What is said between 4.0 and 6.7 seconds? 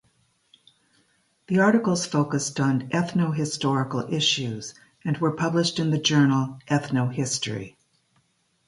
issues and were published in the journal